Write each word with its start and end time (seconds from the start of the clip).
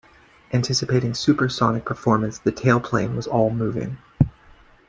Anticipating 0.51 1.13
supersonic 1.13 1.85
performance, 1.85 2.39
the 2.39 2.51
tailplane 2.51 3.15
was 3.15 3.27
all-moving. 3.27 3.99